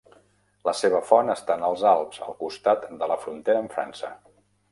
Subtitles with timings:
[0.67, 4.13] La seva font està en els Alps, al costat de la frontera amb França.